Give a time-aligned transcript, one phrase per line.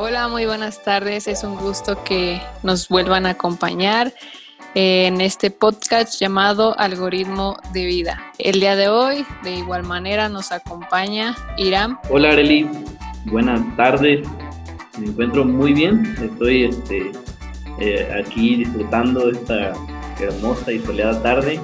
[0.00, 1.26] Hola, muy buenas tardes.
[1.26, 4.14] Es un gusto que nos vuelvan a acompañar
[4.76, 8.32] en este podcast llamado Algoritmo de Vida.
[8.38, 11.98] El día de hoy, de igual manera, nos acompaña Irán.
[12.10, 12.70] Hola, Arely.
[13.24, 14.24] Buenas tardes.
[15.00, 16.14] Me encuentro muy bien.
[16.22, 17.10] Estoy este,
[17.80, 19.72] eh, aquí disfrutando esta
[20.20, 21.60] hermosa y soleada tarde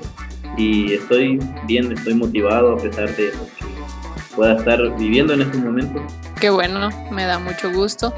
[0.56, 1.38] y estoy
[1.68, 6.04] bien, estoy motivado a pesar de lo que pueda estar viviendo en este momento.
[6.45, 8.12] Qué bueno, me da mucho gusto.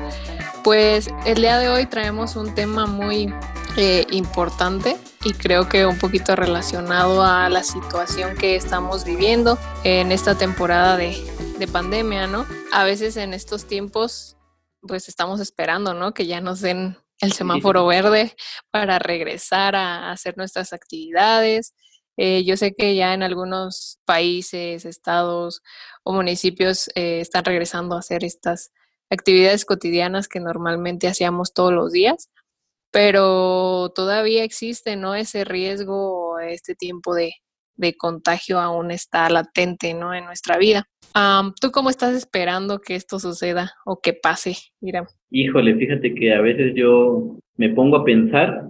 [0.64, 3.32] Pues el día de hoy traemos un tema muy
[3.76, 10.10] eh, importante y creo que un poquito relacionado a la situación que estamos viviendo en
[10.10, 11.16] esta temporada de,
[11.60, 12.46] de pandemia, ¿no?
[12.72, 14.36] A veces en estos tiempos
[14.80, 16.12] pues estamos esperando, ¿no?
[16.12, 18.34] Que ya nos den el semáforo verde
[18.72, 21.74] para regresar a hacer nuestras actividades.
[22.16, 25.62] Eh, yo sé que ya en algunos países, estados
[26.06, 28.72] o municipios eh, están regresando a hacer estas
[29.10, 32.30] actividades cotidianas que normalmente hacíamos todos los días,
[32.92, 35.16] pero todavía existe, ¿no?
[35.16, 37.32] Ese riesgo, este tiempo de,
[37.98, 40.14] contagio aún está latente, ¿no?
[40.14, 40.84] En nuestra vida.
[41.60, 45.06] ¿Tú cómo estás esperando que esto suceda o que pase, Mira.
[45.30, 48.62] Híjole, fíjate que a veces yo me pongo a pensar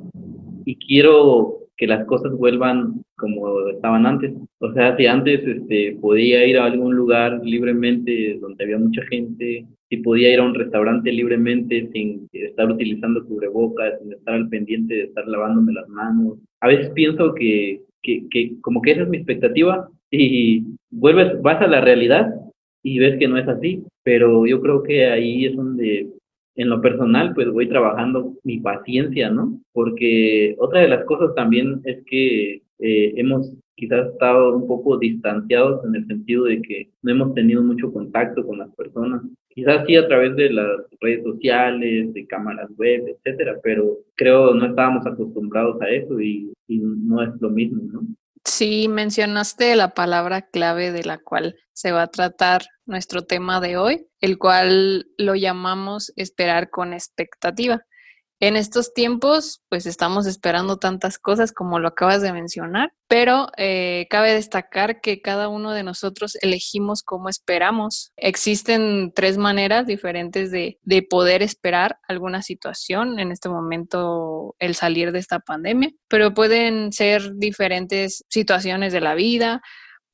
[0.64, 4.32] y quiero que las cosas vuelvan como estaban antes.
[4.58, 9.66] O sea, si antes este, podía ir a algún lugar libremente donde había mucha gente,
[9.88, 14.94] si podía ir a un restaurante libremente sin estar utilizando cubrebocas, sin estar al pendiente
[14.94, 16.38] de estar lavándome las manos.
[16.60, 21.60] A veces pienso que, que, que como que esa es mi expectativa y vuelves, vas
[21.60, 22.34] a la realidad
[22.82, 26.08] y ves que no es así, pero yo creo que ahí es donde
[26.56, 29.60] en lo personal, pues voy trabajando mi paciencia, ¿no?
[29.72, 35.84] Porque otra de las cosas también es que eh, hemos quizás estado un poco distanciados
[35.84, 39.22] en el sentido de que no hemos tenido mucho contacto con las personas.
[39.48, 40.68] Quizás sí a través de las
[41.00, 46.78] redes sociales, de cámaras web, etcétera, pero creo no estábamos acostumbrados a eso y, y
[46.78, 48.02] no es lo mismo, ¿no?
[48.44, 53.76] Sí, mencionaste la palabra clave de la cual se va a tratar nuestro tema de
[53.76, 57.84] hoy, el cual lo llamamos esperar con expectativa.
[58.38, 64.06] En estos tiempos, pues estamos esperando tantas cosas como lo acabas de mencionar, pero eh,
[64.10, 68.12] cabe destacar que cada uno de nosotros elegimos cómo esperamos.
[68.16, 75.12] Existen tres maneras diferentes de, de poder esperar alguna situación, en este momento el salir
[75.12, 79.62] de esta pandemia, pero pueden ser diferentes situaciones de la vida,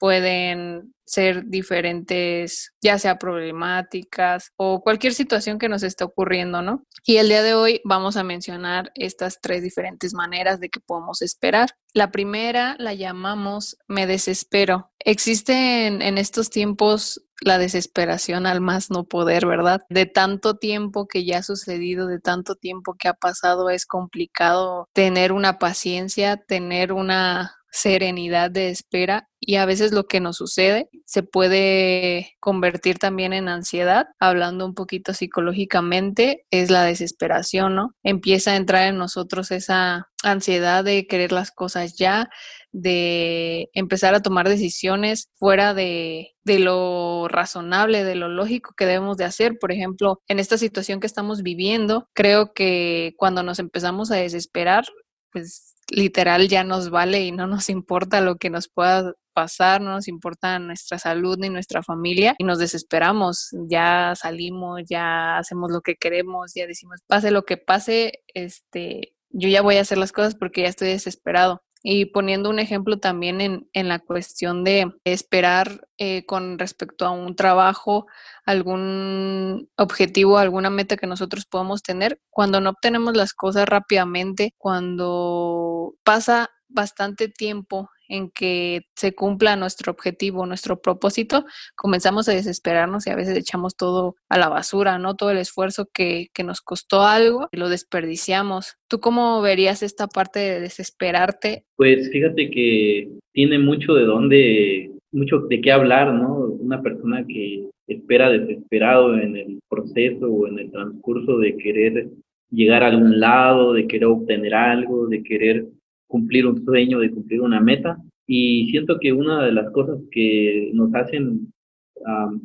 [0.02, 6.82] pueden ser diferentes, ya sea problemáticas o cualquier situación que nos esté ocurriendo, ¿no?
[7.06, 11.22] Y el día de hoy vamos a mencionar estas tres diferentes maneras de que podemos
[11.22, 11.70] esperar.
[11.94, 14.91] La primera la llamamos me desespero.
[14.98, 19.82] Existe en, en estos tiempos la desesperación al más no poder, ¿verdad?
[19.88, 24.88] De tanto tiempo que ya ha sucedido, de tanto tiempo que ha pasado, es complicado
[24.94, 30.88] tener una paciencia, tener una serenidad de espera y a veces lo que nos sucede
[31.04, 37.94] se puede convertir también en ansiedad, hablando un poquito psicológicamente, es la desesperación, ¿no?
[38.04, 42.30] Empieza a entrar en nosotros esa ansiedad de querer las cosas ya,
[42.70, 49.24] de empezar a tomar decisiones fuera de, lo razonable, de lo lógico que debemos de
[49.24, 49.59] hacer.
[49.59, 54.84] Por ejemplo, en esta situación que estamos viviendo, creo que cuando nos empezamos a desesperar,
[55.32, 59.93] pues literal ya nos vale y no nos importa lo que nos pueda pasar, no
[59.93, 65.81] nos importa nuestra salud ni nuestra familia y nos desesperamos, ya salimos, ya hacemos lo
[65.81, 70.12] que queremos, ya decimos, pase lo que pase, este, yo ya voy a hacer las
[70.12, 71.62] cosas porque ya estoy desesperado.
[71.82, 77.10] Y poniendo un ejemplo también en, en la cuestión de esperar eh, con respecto a
[77.10, 78.06] un trabajo,
[78.44, 85.94] algún objetivo, alguna meta que nosotros podamos tener, cuando no obtenemos las cosas rápidamente, cuando
[86.04, 93.10] pasa bastante tiempo en que se cumpla nuestro objetivo, nuestro propósito, comenzamos a desesperarnos y
[93.10, 95.16] a veces echamos todo a la basura, ¿no?
[95.16, 98.76] Todo el esfuerzo que, que nos costó algo, lo desperdiciamos.
[98.86, 101.64] ¿Tú cómo verías esta parte de desesperarte?
[101.76, 106.34] Pues fíjate que tiene mucho de dónde, mucho de qué hablar, ¿no?
[106.34, 112.08] Una persona que espera desesperado en el proceso o en el transcurso de querer
[112.50, 115.66] llegar a algún lado, de querer obtener algo, de querer
[116.12, 117.97] cumplir un sueño, de cumplir una meta.
[118.26, 121.53] Y siento que una de las cosas que nos hacen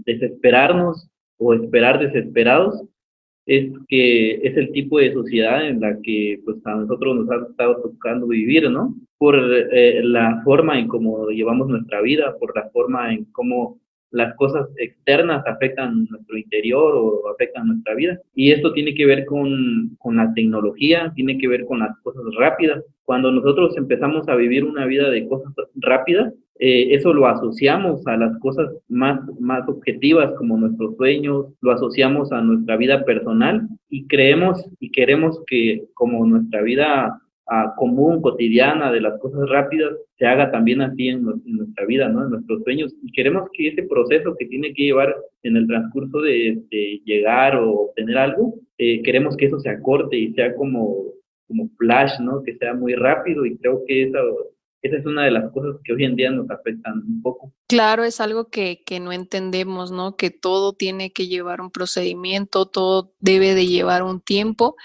[0.05, 2.83] desesperarnos o esperar desesperados
[3.45, 7.49] es que es el tipo de sociedad en la que pues a nosotros nos ha
[7.49, 8.93] estado tocando vivir, ¿no?
[9.17, 9.35] Por
[9.71, 13.79] eh, la forma en cómo llevamos nuestra vida, por la forma en cómo
[14.11, 18.19] las cosas externas afectan nuestro interior o afectan nuestra vida.
[18.35, 22.23] Y esto tiene que ver con, con la tecnología, tiene que ver con las cosas
[22.37, 22.83] rápidas.
[23.03, 28.17] Cuando nosotros empezamos a vivir una vida de cosas rápidas, eh, eso lo asociamos a
[28.17, 34.07] las cosas más, más objetivas como nuestros sueños, lo asociamos a nuestra vida personal y
[34.07, 40.25] creemos y queremos que como nuestra vida ah, común, cotidiana, de las cosas rápidas, se
[40.25, 42.23] haga también así en, nuestra vida, ¿no?
[42.23, 42.93] En nuestros sueños.
[43.03, 46.61] Y queremos que ese proceso que tiene que llevar en el transcurso de,
[47.05, 51.13] llegar o obtener algo, eh, queremos que eso se acorte y sea como,
[51.47, 52.43] como flash, ¿no?
[52.43, 54.19] Que sea muy rápido y creo que eso
[54.81, 57.51] esa es una de las cosas que hoy en día nos afectan un poco.
[57.67, 60.15] Claro, es algo que, que, no entendemos, ¿no?
[60.15, 64.75] Que todo tiene que llevar un procedimiento, todo debe de llevar un tiempo,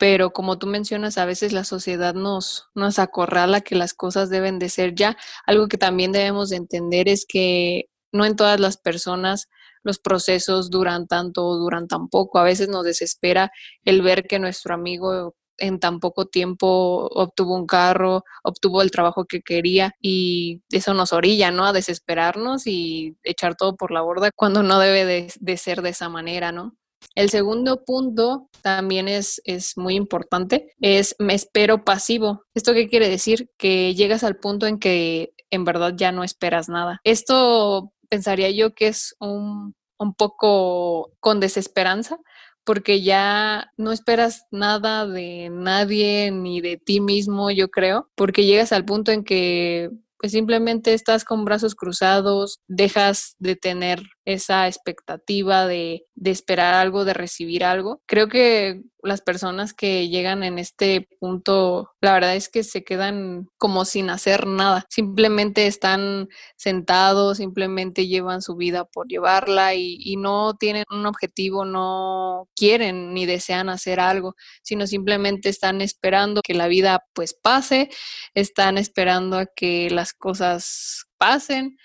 [0.00, 4.58] pero como tú mencionas, a veces la sociedad nos, nos acorrala que las cosas deben
[4.58, 5.18] de ser ya.
[5.46, 9.50] Algo que también debemos de entender es que no en todas las personas
[9.82, 12.38] los procesos duran tanto o duran tan poco.
[12.38, 13.52] A veces nos desespera
[13.84, 19.26] el ver que nuestro amigo en tan poco tiempo obtuvo un carro, obtuvo el trabajo
[19.26, 21.66] que quería y eso nos orilla, ¿no?
[21.66, 25.04] A desesperarnos y echar todo por la borda cuando no debe
[25.38, 26.74] de, ser de esa manera, ¿no?
[27.14, 32.44] El segundo punto también es, es, muy importante, es me espero pasivo.
[32.54, 33.50] ¿Esto qué quiere decir?
[33.58, 37.00] Que llegas al punto en que en verdad ya no esperas nada.
[37.04, 42.18] Esto pensaría yo que es un, un poco con desesperanza,
[42.64, 48.72] porque ya no esperas nada de nadie ni de ti mismo, yo creo, porque llegas
[48.72, 49.90] al punto en que
[50.20, 57.04] pues simplemente estás con brazos cruzados, dejas de tener esa expectativa de, de, esperar algo,
[57.04, 58.02] de recibir algo.
[58.06, 63.48] Creo que las personas que llegan en este punto, la verdad es que se quedan
[63.56, 64.86] como sin hacer nada.
[64.90, 71.64] Simplemente están sentados, simplemente llevan su vida por llevarla y, y no tienen un objetivo,
[71.64, 77.90] no quieren ni desean hacer algo, sino simplemente están esperando que la vida pues pase,
[78.34, 81.76] están esperando a que las cosas pasen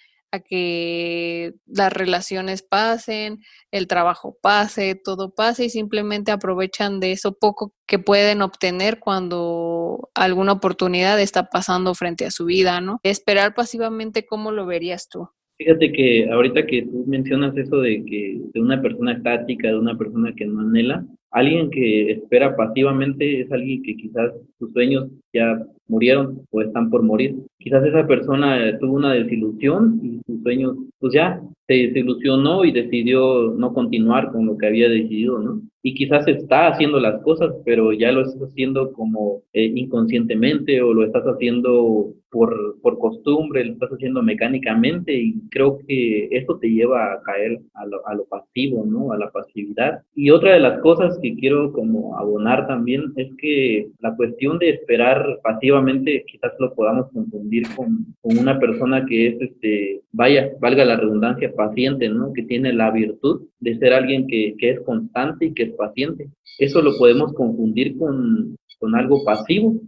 [0.44, 3.40] que las relaciones pasen,
[3.72, 10.10] el trabajo pase, todo pase y simplemente aprovechan de eso poco que pueden obtener cuando
[10.14, 13.00] alguna oportunidad está pasando frente a su vida, ¿no?
[13.04, 15.28] Esperar pasivamente, ¿cómo lo verías tú?
[15.58, 19.98] Fíjate que ahorita que tú mencionas eso de que de una persona estática, de una
[19.98, 25.66] persona que no anhela, alguien que espera pasivamente es alguien que quizás sus sueños ya
[25.88, 27.36] murieron o están por morir.
[27.66, 33.56] Quizás esa persona tuvo una desilusión y sus sueños, pues ya, se desilusionó y decidió
[33.58, 35.62] no continuar con lo que había decidido, ¿no?
[35.82, 40.94] Y quizás está haciendo las cosas, pero ya lo estás haciendo como eh, inconscientemente o
[40.94, 46.70] lo estás haciendo por, por costumbre, lo estás haciendo mecánicamente y creo que esto te
[46.70, 49.12] lleva a caer a lo, a lo pasivo, ¿no?
[49.12, 50.02] A la pasividad.
[50.16, 54.72] Y otra de las cosas que quiero como abonar también es que la cuestión de
[54.72, 60.86] esperar pasivamente quizás lo podamos confundir con, con una persona que es, este, vaya, valga
[60.86, 62.34] la redundancia, paciente, ¿no?
[62.34, 66.30] Que tiene la virtud de ser alguien que, que es constante y que es paciente.
[66.60, 69.80] Eso lo podemos confundir con, con algo pasivo,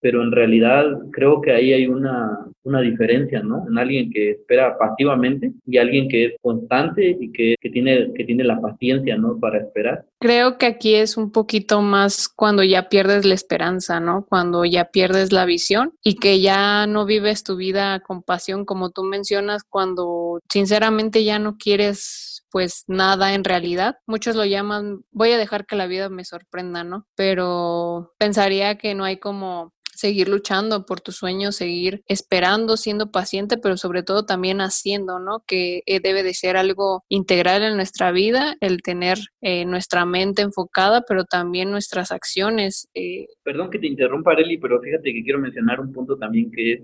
[0.00, 3.64] pero en realidad creo que ahí hay una, una diferencia, ¿no?
[3.68, 8.24] En alguien que espera pasivamente y alguien que es constante y que, que, tiene, que
[8.24, 9.38] tiene la paciencia, ¿no?
[9.38, 10.04] Para esperar.
[10.20, 14.26] Creo que aquí es un poquito más cuando ya pierdes la esperanza, ¿no?
[14.28, 18.90] Cuando ya pierdes la visión y que ya no vives tu vida con pasión, como
[18.90, 23.98] tú mencionas, cuando sinceramente ya no quieres pues nada en realidad.
[24.06, 27.06] Muchos lo llaman, voy a dejar que la vida me sorprenda, ¿no?
[27.14, 33.56] Pero pensaría que no hay como seguir luchando por tus sueños, seguir esperando, siendo paciente,
[33.58, 35.42] pero sobre todo también haciendo, ¿no?
[35.46, 40.42] Que eh, debe de ser algo integral en nuestra vida, el tener eh, nuestra mente
[40.42, 42.88] enfocada, pero también nuestras acciones.
[42.94, 43.26] Eh.
[43.42, 46.80] Perdón que te interrumpa, Areli, pero fíjate que quiero mencionar un punto también que es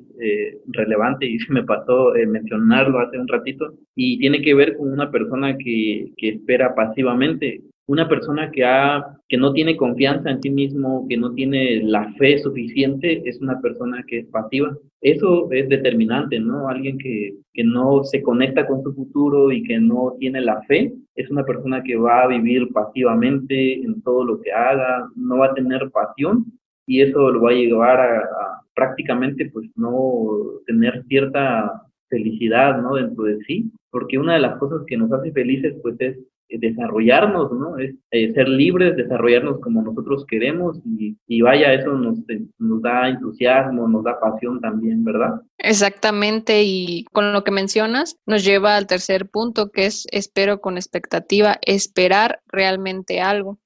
[0.69, 5.11] relevante y se me pasó mencionarlo hace un ratito y tiene que ver con una
[5.11, 10.50] persona que, que espera pasivamente una persona que, ha, que no tiene confianza en sí
[10.50, 14.76] mismo, que no tiene la fe suficiente, es una persona que es pasiva.
[15.00, 16.68] Eso es determinante, ¿no?
[16.68, 20.92] Alguien que, que no se conecta con su futuro y que no tiene la fe,
[21.16, 25.46] es una persona que va a vivir pasivamente en todo lo que haga, no va
[25.46, 26.46] a tener pasión
[26.86, 28.28] y eso lo va a llevar a,
[28.74, 30.28] prácticamente pues no
[30.66, 32.94] tener cierta felicidad, ¿no?
[32.94, 36.18] Dentro de sí, porque una de las cosas que nos hace felices, pues, es
[36.49, 37.78] desarrollarnos, ¿no?
[37.78, 42.18] Es eh, ser libres, desarrollarnos como nosotros queremos y, y vaya, eso nos,
[42.58, 45.40] nos da entusiasmo, nos da pasión también, ¿verdad?
[45.58, 50.76] Exactamente, y con lo que mencionas nos lleva al tercer punto, que es espero con
[50.76, 53.58] expectativa, esperar realmente algo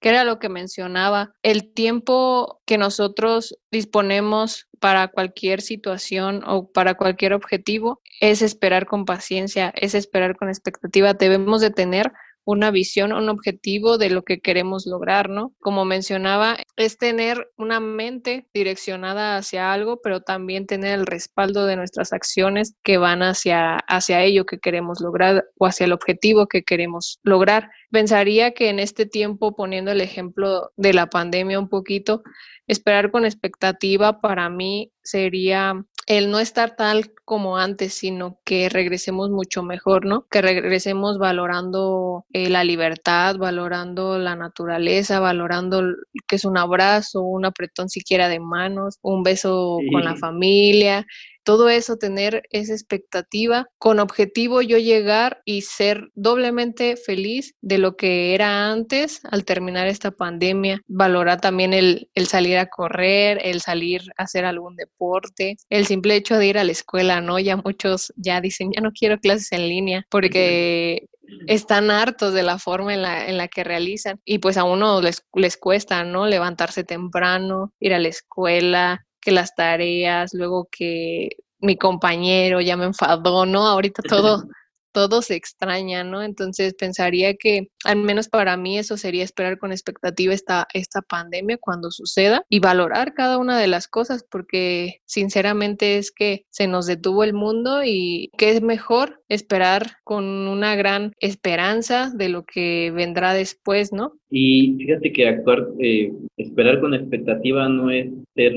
[0.00, 6.94] que era lo que mencionaba, el tiempo que nosotros disponemos para cualquier situación o para
[6.94, 11.14] cualquier objetivo es esperar con paciencia, es esperar con expectativa.
[11.14, 12.12] Debemos de tener
[12.48, 15.52] una visión, un objetivo de lo que queremos lograr, ¿no?
[15.60, 21.76] Como mencionaba, es tener una mente direccionada hacia algo, pero también tener el respaldo de
[21.76, 26.62] nuestras acciones que van hacia, hacia ello que queremos lograr o hacia el objetivo que
[26.62, 27.70] queremos lograr.
[27.90, 32.22] Pensaría que en este tiempo, poniendo el ejemplo de la pandemia un poquito,
[32.66, 39.28] esperar con expectativa para mí sería el no estar tal como antes, sino que regresemos
[39.28, 40.26] mucho mejor, ¿no?
[40.30, 45.82] Que regresemos valorando eh, la libertad, valorando la naturaleza, valorando
[46.26, 51.06] que es un abrazo, un apretón siquiera de manos, un beso con la familia,
[51.48, 57.96] todo eso, tener esa expectativa, con objetivo yo llegar y ser doblemente feliz de lo
[57.96, 63.62] que era antes al terminar esta pandemia, valorar también el, el salir a correr, el
[63.62, 67.38] salir a hacer algún deporte, el simple hecho de ir a la escuela, ¿no?
[67.38, 71.08] Ya muchos ya dicen, ya no quiero clases en línea porque
[71.46, 75.00] están hartos de la forma en la, en la que realizan y pues a uno
[75.00, 76.26] les, les cuesta, ¿no?
[76.26, 82.84] Levantarse temprano, ir a la escuela, que las tareas, luego que mi compañero ya me
[82.84, 83.66] enfadó, ¿no?
[83.66, 84.44] Ahorita todo,
[84.92, 86.22] todo se extraña, ¿no?
[86.22, 91.58] Entonces pensaría que al menos para mí eso sería esperar con expectativa esta, esta pandemia
[91.58, 96.86] cuando suceda y valorar cada una de las cosas porque sinceramente es que se nos
[96.86, 102.90] detuvo el mundo y que es mejor esperar con una gran esperanza de lo que
[102.94, 104.12] vendrá después, ¿no?
[104.30, 108.52] Y fíjate que actuar, eh, esperar con expectativa no es ser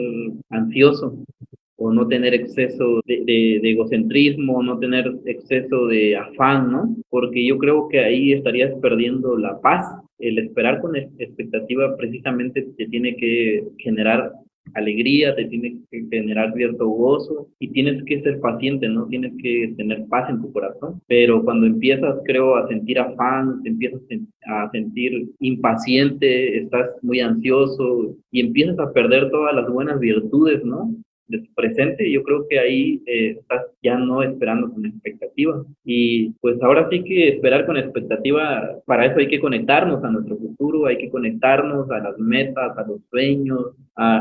[0.50, 1.18] ansioso,
[1.82, 6.96] o no tener exceso de, egocentrismo, no tener exceso de afán, ¿no?
[7.10, 9.86] Porque yo creo que ahí estarías perdiendo la paz.
[10.20, 14.32] El esperar con expectativa precisamente te tiene que generar
[14.76, 19.08] alegría, te tiene que generar cierto gozo y tienes que ser paciente, ¿no?
[19.08, 21.02] Tienes que tener paz en tu corazón.
[21.08, 24.02] Pero cuando empiezas, creo, a sentir afán, te empiezas
[24.46, 30.94] a sentir impaciente, estás muy ansioso y empiezas a perder todas las buenas virtudes, ¿no?
[31.32, 35.64] De presente, yo creo que ahí eh, estás ya no esperando con expectativa.
[35.84, 40.38] Y pues ahora sí que esperar con expectativa, para eso hay que conectarnos a nuestro
[40.38, 43.76] futuro, hay que conectarnos a las metas, a los sueños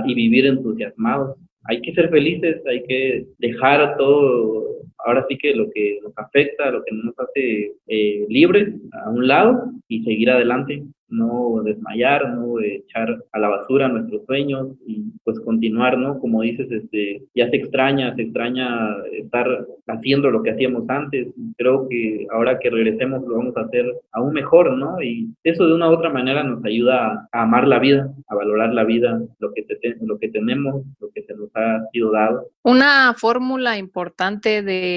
[0.06, 1.36] y vivir entusiasmados.
[1.64, 4.64] Hay que ser felices, hay que dejar todo,
[5.04, 9.26] ahora sí que lo que nos afecta, lo que nos hace eh, libres a un
[9.26, 15.38] lado y seguir adelante no desmayar, no echar a la basura nuestros sueños y pues
[15.40, 16.18] continuar, ¿no?
[16.18, 21.28] Como dices, este, ya se extraña, se extraña estar haciendo lo que hacíamos antes.
[21.56, 25.02] Creo que ahora que regresemos lo vamos a hacer aún mejor, ¿no?
[25.02, 28.72] Y eso de una u otra manera nos ayuda a amar la vida, a valorar
[28.72, 29.66] la vida, lo que,
[30.00, 32.46] lo que tenemos, lo que se nos ha sido dado.
[32.62, 34.89] Una fórmula importante de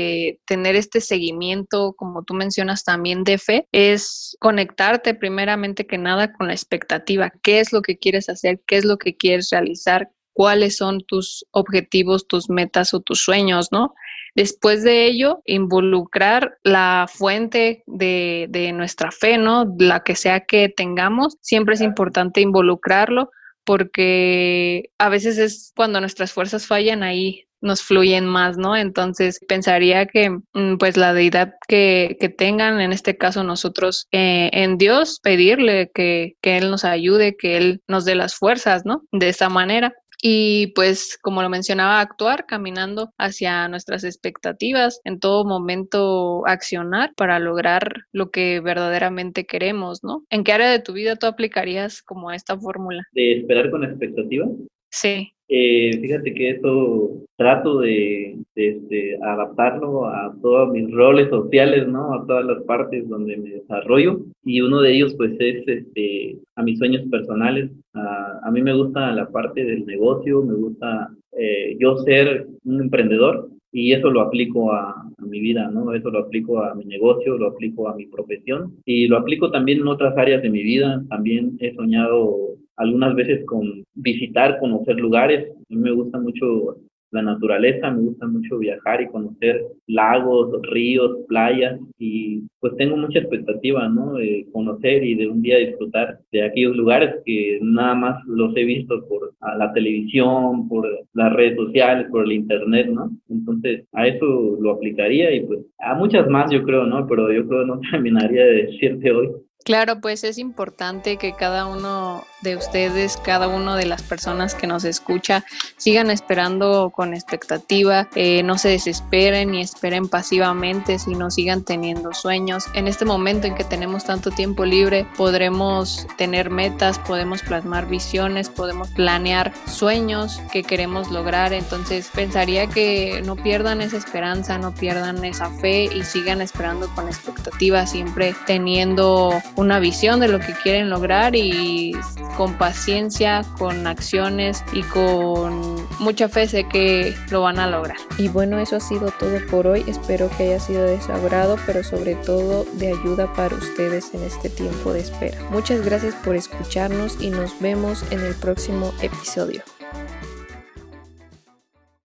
[0.45, 6.47] tener este seguimiento, como tú mencionas también de fe, es conectarte primeramente que nada con
[6.47, 10.77] la expectativa, qué es lo que quieres hacer, qué es lo que quieres realizar, cuáles
[10.77, 13.93] son tus objetivos, tus metas o tus sueños, ¿no?
[14.35, 19.75] Después de ello, involucrar la fuente de, de nuestra fe, ¿no?
[19.77, 23.29] La que sea que tengamos, siempre es importante involucrarlo
[23.63, 28.75] porque a veces es cuando nuestras fuerzas fallan ahí nos fluyen más, ¿no?
[28.75, 34.50] Entonces pensaría que mm, pues la deidad que, que tengan, en este caso nosotros, eh,
[34.53, 39.03] en Dios, pedirle que, que Él nos ayude, que Él nos dé las fuerzas, ¿no?
[39.12, 39.93] De esa manera
[40.25, 47.39] y pues como lo mencionaba, actuar caminando hacia nuestras expectativas, en todo momento accionar para
[47.39, 50.24] lograr lo que verdaderamente queremos, ¿no?
[50.29, 53.03] ¿En qué área de tu vida tú aplicarías como esta fórmula?
[53.12, 54.48] De esperar con expectativa.
[54.89, 55.33] Sí.
[55.50, 62.13] Eh, fíjate que eso trato de, de, adaptarlo a todos mis roles sociales, ¿no?
[62.13, 64.21] A todas las partes donde me desarrollo.
[64.45, 67.71] Y uno de ellos, pues, es este, a mis sueños personales.
[67.93, 72.81] A, a mí me gusta la parte del negocio, me gusta eh, yo ser un
[72.81, 75.93] emprendedor y eso lo aplico a, a, mi vida, ¿no?
[75.93, 79.79] Eso lo aplico a mi negocio, lo aplico a mi profesión y lo aplico también
[79.79, 81.03] en otras áreas de mi vida.
[81.09, 85.51] También he soñado algunas veces con visitar, conocer lugares.
[85.51, 86.77] A mí me gusta mucho
[87.13, 93.20] la naturaleza, me gusta mucho viajar y conocer lagos, ríos, playas y pues tengo mucha
[93.20, 94.15] expectativa, ¿no?
[94.15, 98.63] De conocer y de un día disfrutar de aquellos lugares que nada más los he
[98.63, 103.12] visto por la televisión, por las redes sociales, por el internet, ¿no?
[103.30, 107.06] Entonces a eso lo aplicaría y pues a muchas más yo creo, ¿no?
[107.08, 109.30] Pero yo creo no terminaría de decirte hoy.
[109.63, 114.67] Claro, pues es importante que cada uno de ustedes, cada una de las personas que
[114.67, 115.46] nos escucha,
[115.77, 122.65] sigan esperando con expectativa, eh, no se desesperen ni esperen pasivamente, sino sigan teniendo sueños.
[122.74, 128.50] En este momento en que tenemos tanto tiempo libre, podremos tener metas, podemos plasmar visiones,
[128.50, 131.53] podemos planear sueños que queremos lograr.
[131.53, 137.08] Entonces pensaría que no pierdan esa esperanza, no pierdan esa fe y sigan esperando con
[137.08, 141.93] expectativa, siempre teniendo una visión de lo que quieren lograr y
[142.38, 147.98] con paciencia, con acciones y con mucha fe sé que lo van a lograr.
[148.17, 149.83] Y bueno, eso ha sido todo por hoy.
[149.88, 154.24] Espero que haya sido de su agrado, pero sobre todo de ayuda para ustedes en
[154.24, 155.38] este tiempo de espera.
[155.51, 159.63] Muchas gracias por escucharnos y nos vemos en el próximo episodio.